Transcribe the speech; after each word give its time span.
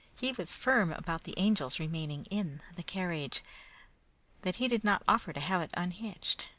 He 0.15 0.31
was 0.31 0.55
firm 0.55 0.91
about 0.91 1.25
the 1.25 1.37
Angel's 1.37 1.79
remaining 1.79 2.25
in 2.31 2.63
the 2.75 2.81
carriage, 2.81 3.43
that 4.41 4.55
he 4.55 4.67
did 4.67 4.83
not 4.83 5.03
offer 5.07 5.31
to 5.31 5.39
have 5.39 5.69
unhitched. 5.75 6.47